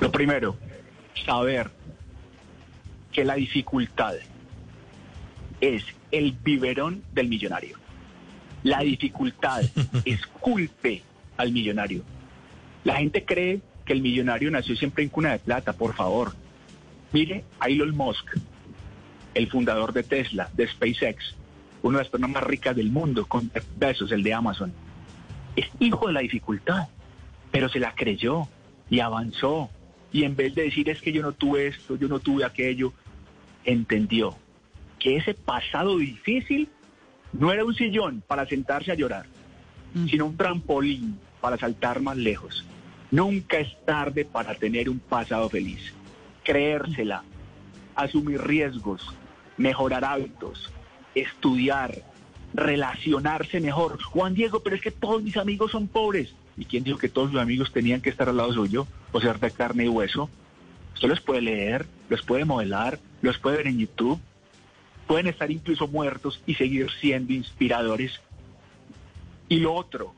[0.00, 0.56] Lo primero,
[1.24, 1.70] saber
[3.12, 4.14] que la dificultad
[5.60, 7.78] es el biberón del millonario.
[8.62, 9.62] La dificultad
[10.04, 11.02] esculpe
[11.36, 12.02] al millonario.
[12.84, 16.34] La gente cree que el millonario nació siempre en cuna de plata, por favor.
[17.12, 18.36] Mire, Elon Musk,
[19.34, 21.34] el fundador de Tesla, de SpaceX,
[21.82, 24.72] una de las personas más ricas del mundo, con besos, el de Amazon,
[25.54, 26.88] es hijo de la dificultad,
[27.50, 28.48] pero se la creyó
[28.90, 29.70] y avanzó.
[30.12, 32.92] Y en vez de decir es que yo no tuve esto, yo no tuve aquello,
[33.64, 34.36] entendió
[34.98, 36.68] que ese pasado difícil
[37.32, 39.26] no era un sillón para sentarse a llorar,
[40.08, 42.64] sino un trampolín para saltar más lejos.
[43.10, 45.92] Nunca es tarde para tener un pasado feliz.
[46.42, 47.24] Creérsela,
[47.94, 49.06] asumir riesgos,
[49.56, 50.72] mejorar hábitos,
[51.14, 52.02] estudiar,
[52.54, 54.02] relacionarse mejor.
[54.02, 56.34] Juan Diego, pero es que todos mis amigos son pobres.
[56.56, 59.38] ¿Y quién dijo que todos sus amigos tenían que estar al lado suyo o ser
[59.38, 60.30] de carne y hueso?
[60.94, 64.18] Usted los puede leer, los puede modelar, los puede ver en YouTube.
[65.06, 68.20] Pueden estar incluso muertos y seguir siendo inspiradores.
[69.48, 70.14] Y lo otro,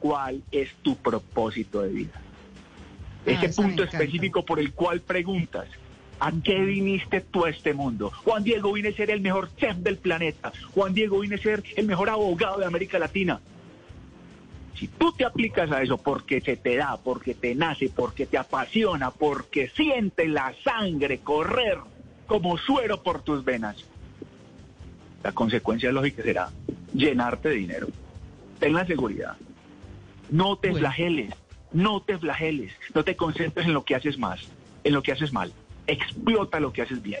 [0.00, 2.20] ¿cuál es tu propósito de vida?
[3.26, 5.68] Ese punto específico por el cual preguntas,
[6.20, 8.10] ¿a qué viniste tú a este mundo?
[8.24, 10.52] Juan Diego vine a ser el mejor chef del planeta.
[10.72, 13.40] Juan Diego vine a ser el mejor abogado de América Latina.
[14.78, 18.36] Si tú te aplicas a eso porque se te da, porque te nace, porque te
[18.36, 21.78] apasiona, porque siente la sangre correr
[22.26, 23.84] como suero por tus venas,
[25.22, 26.50] la consecuencia lógica será
[26.92, 27.88] llenarte de dinero.
[28.58, 29.36] Ten la seguridad.
[30.30, 31.32] No te flageles,
[31.72, 34.40] no te flageles, no te concentres en lo que haces más,
[34.84, 35.52] en lo que haces mal.
[35.86, 37.20] Explota lo que haces bien.